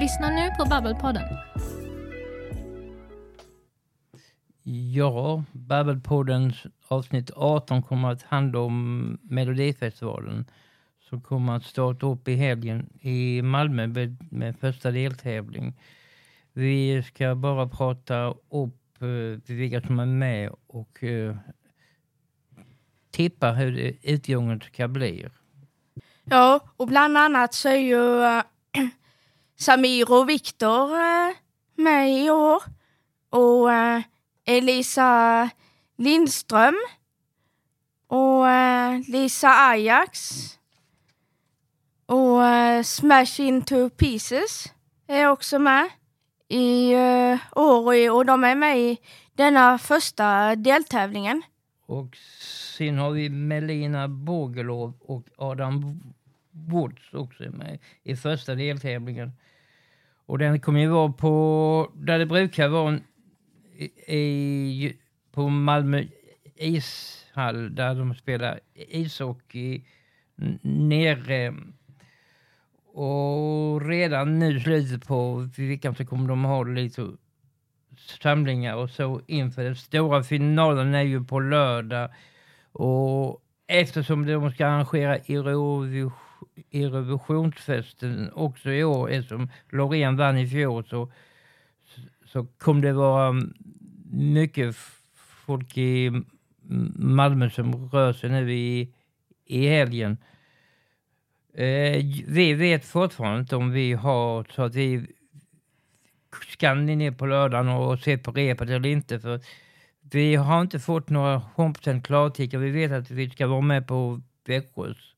lyssnar 0.00 0.30
nu 0.30 0.50
på 0.58 0.64
Babbelpodden. 0.64 1.22
Ja, 4.94 5.44
Babbelpoddens 5.52 6.66
avsnitt 6.88 7.30
18 7.36 7.82
kommer 7.82 8.12
att 8.12 8.22
handla 8.22 8.60
om 8.60 9.18
Melodifestivalen 9.22 10.44
som 11.08 11.20
kommer 11.20 11.56
att 11.56 11.64
starta 11.64 12.06
upp 12.06 12.28
i 12.28 12.34
helgen 12.34 12.88
i 13.00 13.42
Malmö 13.42 13.86
med, 13.86 14.26
med 14.30 14.56
första 14.58 14.90
deltävling. 14.90 15.80
Vi 16.52 17.02
ska 17.02 17.34
bara 17.34 17.68
prata 17.68 18.34
upp 18.50 19.02
uh, 19.02 19.38
vilka 19.46 19.80
som 19.82 20.00
är 20.00 20.06
med 20.06 20.52
och 20.66 21.02
uh, 21.02 21.36
tippa 23.10 23.52
hur 23.52 23.96
utgången 24.02 24.60
ska 24.60 24.88
bli. 24.88 25.26
Ja, 26.24 26.60
och 26.76 26.86
bland 26.86 27.18
annat 27.18 27.54
så 27.54 27.68
är 27.68 27.76
ju 27.76 28.04
uh, 28.04 28.42
Samir 29.58 30.12
och 30.12 30.28
Viktor 30.28 30.90
uh, 30.92 31.34
med 31.74 32.24
i 32.24 32.30
år. 32.30 32.62
Och 33.30 33.72
eh, 33.72 34.02
Elisa 34.44 35.50
Lindström 35.98 36.74
och 38.06 38.48
eh, 38.48 39.00
Lisa 39.08 39.48
Ajax 39.48 40.30
och 42.06 42.40
Smash 42.86 43.40
Into 43.40 43.90
Pieces 43.90 44.72
är 45.06 45.26
också 45.26 45.58
med 45.58 45.88
i 46.48 46.94
år 47.52 48.10
och 48.10 48.26
de 48.26 48.44
är 48.44 48.54
med 48.54 48.78
i 48.78 48.98
denna 49.34 49.78
första 49.78 50.56
deltävlingen. 50.56 51.42
Och 51.86 52.16
sen 52.76 52.98
har 52.98 53.10
vi 53.10 53.28
Melina 53.28 54.08
Bågelov 54.08 54.92
och 55.00 55.28
Adam 55.36 56.00
Woods 56.56 57.14
också 57.14 57.42
med 57.50 57.78
i 58.02 58.16
första 58.16 58.54
deltävlingen. 58.54 59.32
Och 60.26 60.38
den 60.38 60.60
kommer 60.60 60.80
ju 60.80 60.88
vara 60.88 61.12
på, 61.12 61.92
där 61.94 62.18
det 62.18 62.26
brukar 62.26 62.68
vara 62.68 63.00
i, 64.06 64.96
på 65.32 65.48
Malmö 65.48 66.04
ishall 66.56 67.74
där 67.74 67.94
de 67.94 68.14
spelar 68.14 68.60
ishockey 68.74 69.84
nere. 70.62 71.54
Och 72.92 73.88
redan 73.88 74.38
nu 74.38 74.60
slutet 74.60 75.06
på 75.06 75.48
veckan 75.56 75.94
så 75.94 76.06
kommer 76.06 76.28
de 76.28 76.44
ha 76.44 76.62
lite 76.62 77.06
samlingar 78.22 78.74
och 78.74 78.90
så 78.90 79.20
inför 79.26 79.64
den 79.64 79.76
stora 79.76 80.22
finalen 80.22 80.94
är 80.94 81.02
ju 81.02 81.24
på 81.24 81.40
lördag. 81.40 82.10
Och 82.72 83.42
eftersom 83.66 84.26
de 84.26 84.50
ska 84.50 84.66
arrangera 84.66 85.16
Eurovision 85.16 86.12
Eurovisionsfesten 86.70 88.30
också 88.32 88.70
i 88.70 88.84
år 88.84 89.10
eftersom 89.10 89.50
Loreen 89.70 90.16
vann 90.16 90.38
i 90.38 90.48
fjol 90.48 90.84
så, 90.84 91.12
så 92.24 92.46
kommer 92.58 92.82
det 92.82 92.92
vara 92.92 93.34
mycket 94.10 94.76
folk 95.46 95.78
i 95.78 96.22
Malmö 96.98 97.50
som 97.50 97.90
rör 97.90 98.12
sig 98.12 98.30
nu 98.30 98.52
i, 98.52 98.94
i 99.46 99.68
helgen. 99.68 100.18
Eh, 101.54 102.04
vi 102.26 102.54
vet 102.54 102.84
fortfarande 102.84 103.40
inte 103.40 103.56
om 103.56 103.70
vi 103.70 103.92
har 103.92 104.46
så 104.50 104.62
att 104.62 104.74
vi 104.74 105.06
ska 106.48 106.74
ner 106.74 107.10
på 107.10 107.26
lördagen 107.26 107.68
och 107.68 107.98
se 107.98 108.18
på 108.18 108.32
repet 108.32 108.70
eller 108.70 108.88
inte. 108.88 109.20
För 109.20 109.40
vi 110.00 110.34
har 110.34 110.60
inte 110.60 110.80
fått 110.80 111.10
några 111.10 111.38
100% 111.38 112.02
klartecken. 112.02 112.60
Vi 112.60 112.70
vet 112.70 112.92
att 112.92 113.10
vi 113.10 113.30
ska 113.30 113.46
vara 113.46 113.60
med 113.60 113.86
på 113.86 114.20
Växjös 114.46 115.16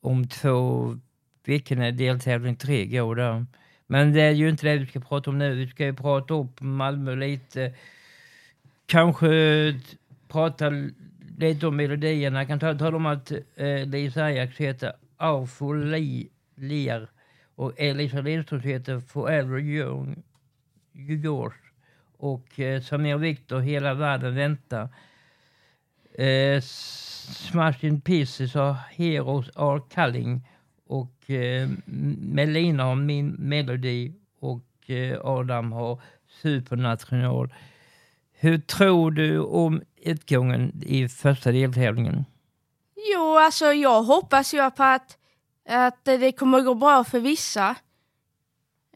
om 0.00 0.28
två 0.28 0.96
veckor 1.44 1.76
när 1.76 1.92
deltävling 1.92 2.56
tre 2.56 2.86
går 2.86 3.16
där. 3.16 3.46
Men 3.86 4.12
det 4.12 4.22
är 4.22 4.30
ju 4.30 4.48
inte 4.48 4.66
det 4.66 4.78
vi 4.78 4.86
ska 4.86 5.00
prata 5.00 5.30
om 5.30 5.38
nu. 5.38 5.54
Vi 5.54 5.66
ska 5.66 5.84
ju 5.84 5.94
prata 5.94 6.34
upp 6.34 6.60
Malmö 6.60 7.14
lite. 7.14 7.74
Kanske 8.86 9.28
prata 10.28 10.72
lite 11.38 11.66
om 11.66 11.76
melodierna. 11.76 12.38
Jag 12.38 12.48
kan 12.60 12.78
tala 12.78 12.96
om 12.96 13.06
att 13.06 13.32
eh, 13.56 13.86
Lisa 13.86 14.24
Ajax 14.24 14.56
heter 14.56 14.92
Arthur 15.16 15.84
Lear 16.56 17.08
och 17.54 17.72
Elisa 17.76 18.20
Lindström 18.20 18.60
heter 18.60 19.00
Forever 19.00 19.58
Young, 19.58 20.22
Yours. 20.92 21.54
Och 22.16 22.60
eh, 22.60 22.82
Samir 22.82 23.16
Viktor, 23.16 23.60
Hela 23.60 23.94
världen 23.94 24.34
väntar. 24.34 24.88
Eh, 26.14 26.60
Smash 26.60 27.84
in 27.84 28.00
Pieces 28.00 28.54
har 28.54 28.76
Heroes 28.90 29.50
are 29.56 29.80
Calling 29.90 30.48
och 30.86 31.30
eh, 31.30 31.68
Melina 31.86 32.84
har 32.84 32.94
Min 32.94 33.30
Melody 33.38 34.12
och 34.40 34.90
eh, 34.90 35.20
Adam 35.24 35.72
har 35.72 36.02
Supernational. 36.42 37.54
Hur 38.32 38.58
tror 38.58 39.10
du 39.10 39.38
om 39.38 39.82
utgången 39.96 40.82
i 40.86 41.08
första 41.08 41.52
deltävlingen? 41.52 42.24
Jo, 43.12 43.36
alltså 43.38 43.72
jag 43.72 44.02
hoppas 44.02 44.54
ju 44.54 44.70
på 44.70 44.82
att, 44.82 45.18
att 45.68 46.04
det 46.04 46.32
kommer 46.32 46.60
gå 46.60 46.74
bra 46.74 47.04
för 47.04 47.20
vissa 47.20 47.74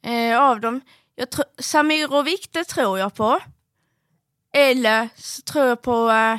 eh, 0.03 0.41
av 0.41 0.61
dem. 0.61 0.81
Jag 1.15 1.29
Samir 1.59 2.15
och 2.15 2.27
Viktor 2.27 2.63
tror 2.63 2.99
jag 2.99 3.15
på. 3.15 3.41
Eller 4.53 5.09
så 5.15 5.43
tror 5.43 5.65
jag 5.65 5.83
på 5.83 6.11
eh, 6.11 6.39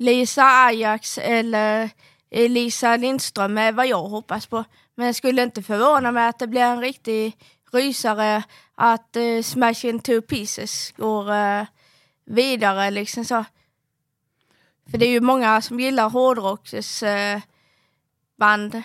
Lisa 0.00 0.42
Ajax 0.66 1.18
eller 1.18 1.90
Lisa 2.30 2.96
Lindström 2.96 3.58
är 3.58 3.72
vad 3.72 3.86
jag 3.86 4.02
hoppas 4.02 4.46
på. 4.46 4.64
Men 4.94 5.06
jag 5.06 5.14
skulle 5.14 5.42
inte 5.42 5.62
förvåna 5.62 6.12
mig 6.12 6.28
att 6.28 6.38
det 6.38 6.46
blir 6.46 6.60
en 6.60 6.80
riktig 6.80 7.36
rysare 7.72 8.42
att 8.74 9.16
uh, 9.16 9.42
Smash 9.42 9.86
Into 9.86 10.22
Pieces 10.22 10.92
går 10.96 11.32
uh, 11.32 11.66
vidare 12.24 12.90
liksom 12.90 13.24
så. 13.24 13.44
För 14.90 14.98
det 14.98 15.06
är 15.06 15.10
ju 15.10 15.20
många 15.20 15.60
som 15.60 15.80
gillar 15.80 16.10
hårdrocks 16.10 17.02
uh, 17.02 17.08
band. 18.38 18.82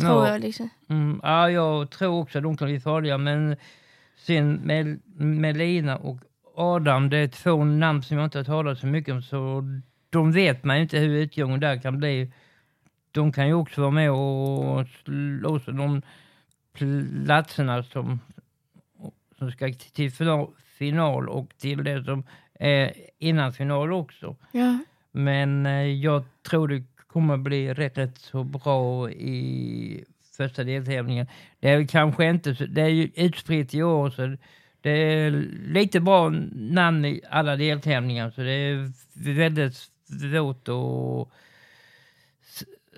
Tror 0.00 0.26
jag 0.26 0.40
liksom. 0.40 0.70
Mm, 0.88 1.20
ja, 1.22 1.50
jag 1.50 1.90
tror 1.90 2.20
också 2.20 2.38
att 2.38 2.44
de 2.44 2.56
kan 2.56 2.68
bli 2.68 2.80
farliga 2.80 3.18
men 3.18 3.56
sen 4.26 4.54
med 4.54 5.00
Melina 5.16 5.96
och 5.96 6.18
Adam, 6.56 7.10
det 7.10 7.18
är 7.18 7.28
två 7.28 7.64
namn 7.64 8.02
som 8.02 8.16
jag 8.16 8.26
inte 8.26 8.38
har 8.38 8.44
talat 8.44 8.78
så 8.78 8.86
mycket 8.86 9.14
om, 9.14 9.22
så 9.22 9.64
de 10.10 10.32
vet 10.32 10.64
man 10.64 10.76
inte 10.76 10.98
hur 10.98 11.16
utgången 11.16 11.60
där 11.60 11.82
kan 11.82 11.98
bli. 11.98 12.32
De 13.10 13.32
kan 13.32 13.46
ju 13.46 13.54
också 13.54 13.80
vara 13.80 13.90
med 13.90 14.10
och 14.10 14.86
slåss 14.88 15.64
de 15.66 16.02
platserna 17.26 17.82
som, 17.82 18.20
som 19.38 19.50
ska 19.50 19.72
till 19.92 20.12
final 20.78 21.28
och 21.28 21.48
till 21.58 21.84
det 21.84 22.04
som 22.04 22.24
är 22.54 22.92
innan 23.18 23.52
final 23.52 23.92
också. 23.92 24.36
Ja. 24.52 24.78
Men 25.12 25.66
eh, 25.66 25.86
jag 25.86 26.24
tror 26.48 26.68
det 26.68 26.82
kommer 27.06 27.36
bli 27.36 27.74
rätt, 27.74 27.98
rätt 27.98 28.18
så 28.18 28.44
bra 28.44 29.10
i 29.10 30.04
första 30.36 30.64
deltävlingen. 30.64 31.26
Det 31.60 31.68
är 31.68 31.86
kanske 31.86 32.24
inte 32.30 32.52
det 32.52 32.82
är 32.82 32.88
ju 32.88 33.10
utspritt 33.14 33.74
i 33.74 33.82
år 33.82 34.10
så 34.10 34.36
det 34.84 34.90
är 34.90 35.30
lite 35.68 36.00
bra 36.00 36.28
namn 36.52 37.04
i 37.04 37.20
alla 37.30 37.56
deltävlingar 37.56 38.30
så 38.30 38.40
det 38.40 38.52
är 38.52 38.90
väldigt 39.34 39.74
svårt 40.06 40.68
att 40.68 41.28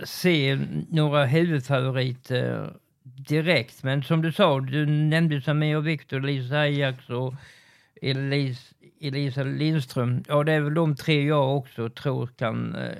se 0.08 0.58
några 0.88 1.24
huvudfavoriter 1.24 2.72
direkt. 3.02 3.82
Men 3.82 4.02
som 4.02 4.22
du 4.22 4.32
sa, 4.32 4.60
du 4.60 4.86
nämnde 4.86 5.40
Samir 5.40 5.76
och 5.76 5.86
Viktor, 5.86 6.20
Lisa 6.20 6.58
Ajax 6.58 7.10
och 7.10 7.34
Elisa, 8.02 8.74
Elisa 9.00 9.42
Lindström. 9.42 10.24
Ja, 10.28 10.44
det 10.44 10.52
är 10.52 10.60
väl 10.60 10.74
de 10.74 10.96
tre 10.96 11.22
jag 11.22 11.56
också 11.56 11.90
tror 11.90 12.26
kan 12.26 12.74
eh, 12.74 12.96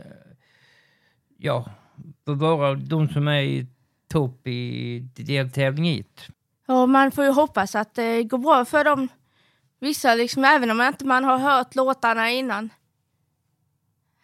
ja, 1.38 1.70
vara 2.24 2.74
de 2.74 3.08
som 3.08 3.28
är 3.28 3.42
i 3.42 3.66
topp 4.08 4.46
i 4.46 4.98
deltävling 5.14 5.98
1. 5.98 6.06
Och 6.66 6.88
man 6.88 7.12
får 7.12 7.24
ju 7.24 7.30
hoppas 7.30 7.74
att 7.74 7.94
det 7.94 8.24
går 8.24 8.38
bra 8.38 8.64
för 8.64 8.84
dem. 8.84 9.08
Vissa, 9.80 10.14
liksom, 10.14 10.44
även 10.44 10.70
om 10.70 10.76
man 10.76 10.86
inte 10.86 11.04
man 11.04 11.24
har 11.24 11.38
hört 11.38 11.74
låtarna 11.74 12.30
innan. 12.30 12.70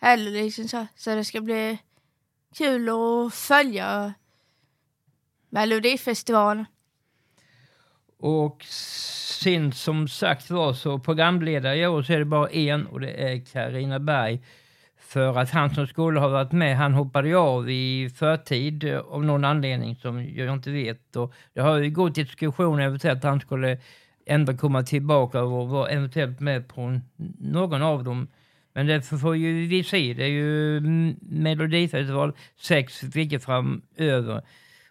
Eller 0.00 0.30
liksom 0.30 0.68
så, 0.68 0.86
så 0.96 1.14
det 1.14 1.24
ska 1.24 1.40
bli 1.40 1.78
kul 2.54 2.88
att 2.88 3.34
följa 3.34 4.14
Melodifestivalen. 5.48 6.66
Och 8.18 8.64
sen 8.64 9.72
som 9.72 10.08
sagt 10.08 10.50
var 10.50 10.72
så 10.72 10.98
programledare 10.98 11.76
i 11.76 11.86
år 11.86 12.02
så 12.02 12.12
är 12.12 12.18
det 12.18 12.24
bara 12.24 12.48
en 12.48 12.86
och 12.86 13.00
det 13.00 13.32
är 13.32 13.44
Karina 13.44 13.98
Berg. 13.98 14.40
För 15.12 15.38
att 15.38 15.50
han 15.50 15.74
som 15.74 15.86
skulle 15.86 16.20
ha 16.20 16.28
varit 16.28 16.52
med, 16.52 16.76
han 16.76 16.94
hoppade 16.94 17.36
av 17.36 17.70
i 17.70 18.10
förtid 18.14 18.94
av 19.10 19.24
någon 19.24 19.44
anledning 19.44 19.96
som 19.96 20.24
jag 20.34 20.54
inte 20.54 20.70
vet. 20.70 21.16
Och 21.16 21.34
det 21.54 21.60
har 21.60 21.78
ju 21.78 21.90
gått 21.90 22.14
diskussioner 22.14 22.82
eventuellt 22.82 23.18
att 23.18 23.30
han 23.30 23.40
skulle 23.40 23.78
ändå 24.26 24.56
komma 24.56 24.82
tillbaka 24.82 25.42
och 25.42 25.68
vara 25.68 25.88
eventuellt 25.88 26.40
med 26.40 26.68
på 26.68 27.00
någon 27.38 27.82
av 27.82 28.04
dem. 28.04 28.28
Men 28.72 28.86
det 28.86 29.02
får 29.02 29.36
ju 29.36 29.66
vi 29.66 29.84
se. 29.84 30.14
Det 30.14 30.24
är 30.24 30.28
ju 30.28 30.76
mm, 30.76 31.16
Melodifestival 31.20 32.32
6 32.56 33.02
veckor 33.02 33.38
framöver. 33.38 34.42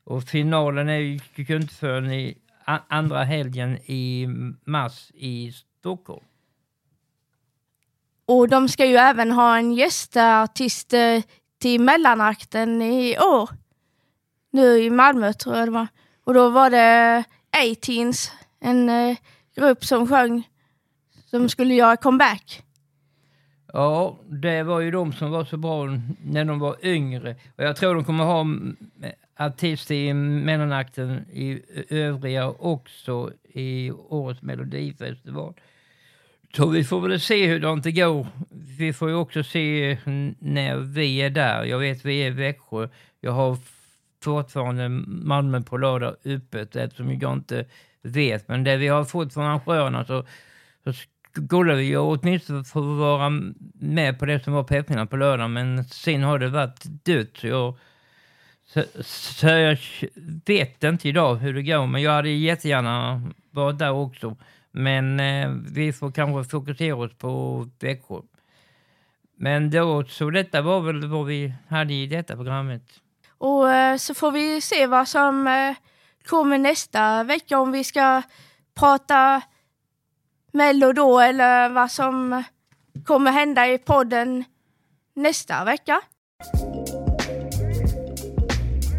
Och 0.04 0.24
finalen 0.24 0.90
är 0.90 0.98
ju 0.98 1.20
inte 1.38 1.74
förrän 1.74 2.12
i 2.12 2.38
andra 2.88 3.24
helgen 3.24 3.78
i 3.86 4.28
mars 4.66 5.12
i 5.14 5.52
Stockholm. 5.52 6.24
Och 8.26 8.50
de 8.50 8.70
ska 8.70 8.86
ju 8.86 8.96
även 8.96 9.32
ha 9.32 9.58
en 9.58 9.74
gästartist 9.74 10.94
eh, 10.94 11.22
till 11.62 11.82
mellanakten 11.82 12.82
i 12.82 13.18
år. 13.18 13.50
Nu 14.52 14.78
i 14.78 14.90
Malmö 14.90 15.34
tror 15.34 15.58
jag 15.58 15.68
det 15.68 15.72
var. 15.72 15.88
Och 16.24 16.34
då 16.34 16.50
var 16.50 16.70
det 16.70 17.24
A-Teens, 17.52 18.32
en 18.60 18.90
eh, 18.90 19.18
grupp 19.56 19.86
som 19.86 20.08
sjöng, 20.08 20.48
som 21.26 21.50
skulle 21.50 21.74
göra 21.74 21.98
comeback. 21.98 22.64
Ja, 23.74 24.20
det 24.28 24.64
var 24.64 24.80
ju 24.80 24.92
de 24.92 25.14
som 25.14 25.32
var 25.32 25.46
så 25.46 25.58
bra 25.58 25.86
när 26.24 26.46
de 26.46 26.60
var 26.60 26.76
yngre. 26.86 27.36
Och 27.58 27.64
jag 27.64 27.76
tror 27.76 27.96
de 27.96 28.04
kommer 28.04 28.24
ha 28.24 28.42
eh, 28.42 29.46
artist 29.46 29.92
i 29.92 30.14
mellanakten 30.14 31.26
i 31.32 31.62
övriga 31.90 32.50
också 32.50 33.32
i 33.54 33.92
årets 33.92 34.42
melodifestival. 34.42 35.54
Så 36.56 36.68
vi 36.68 36.84
får 36.84 37.02
väl 37.02 37.20
se 37.20 37.48
hur 37.48 37.60
det 37.60 37.92
går. 37.92 38.28
Vi 38.78 38.94
får 38.94 39.10
ju 39.10 39.16
också 39.16 39.44
se 39.44 39.92
eh, 39.92 39.98
när 40.40 40.78
vi 40.78 41.18
är 41.18 41.30
där. 41.30 41.64
Jag 41.64 41.80
vet 41.80 42.06
vi 42.06 42.22
är 42.22 42.28
i 42.28 42.30
Växjö. 42.30 42.88
Jag 43.22 43.32
har 43.32 43.58
fortfarande 44.24 44.90
Malmö 44.90 45.62
på 45.62 45.78
lördag 45.78 46.16
öppet 46.26 46.76
eftersom 46.76 47.20
jag 47.20 47.34
inte 47.34 47.66
vet. 48.02 48.48
Men 48.48 48.64
det 48.64 48.78
vi 48.78 48.88
har 48.88 49.06
fått 49.06 49.34
från 49.34 49.46
arrangörerna 49.46 50.06
så, 50.06 50.26
så 50.84 50.94
skulle 51.46 51.76
vi 51.76 51.84
ju 51.84 51.98
åtminstone 51.98 52.64
få 52.64 52.82
vara 52.82 53.30
med 53.74 54.20
på 54.20 54.26
det 54.26 54.44
som 54.44 54.54
var 54.54 54.64
på 54.64 55.06
på 55.08 55.18
lördag. 55.18 55.50
Men 55.50 55.84
sen 55.84 56.24
har 56.24 56.40
det 56.40 56.48
varit 56.48 56.84
dött. 56.84 57.38
Så 57.38 57.48
jag, 57.48 57.78
så, 58.66 58.84
så 59.04 59.48
jag 59.48 59.78
vet 60.46 60.84
inte 60.84 61.10
idag 61.10 61.36
hur 61.36 61.54
det 61.54 61.64
går. 61.64 61.88
Men 61.88 62.02
jag 62.02 62.12
hade 62.12 62.30
jättegärna 62.30 63.22
varit 63.52 63.80
där 63.80 63.92
också. 63.92 64.38
Men 64.72 65.20
eh, 65.20 65.50
vi 65.50 65.94
får 65.94 66.12
kanske 66.12 66.50
fokusera 66.50 66.96
oss 66.96 67.14
på 67.18 67.68
Växjö. 67.80 68.22
Men 69.36 69.70
då, 69.70 70.04
så 70.04 70.30
detta 70.30 70.62
var 70.62 70.82
väl 70.82 71.08
vad 71.08 71.26
vi 71.26 71.54
hade 71.70 71.94
i 71.94 72.08
detta 72.08 72.36
programmet. 72.36 72.84
Och 73.38 73.70
eh, 73.70 73.98
så 73.98 74.14
får 74.14 74.32
vi 74.32 74.62
se 74.62 74.88
vad 74.88 75.08
som 75.08 75.48
eh, 75.48 75.76
kommer 76.26 76.58
nästa 76.58 77.24
vecka 77.24 77.60
om 77.60 77.72
vi 77.72 77.84
ska 77.84 78.22
prata 78.74 79.42
Mello 80.52 80.94
då 80.94 81.20
eller 81.20 81.70
vad 81.70 81.92
som 81.92 82.44
kommer 83.06 83.32
hända 83.32 83.68
i 83.68 83.78
podden 83.78 84.44
nästa 85.16 85.64
vecka. 85.64 86.02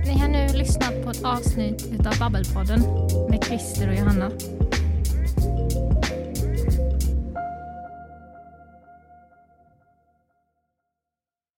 Ni 0.07 0.19
har 0.19 0.29
nu 0.29 0.59
lyssnat 0.59 1.05
på 1.05 1.11
ett 1.11 1.25
avsnitt 1.25 2.07
av 2.07 2.19
Babbelpodden 2.19 2.81
med 3.31 3.45
Christer 3.45 3.89
och 3.89 3.95
Johanna. 3.95 4.31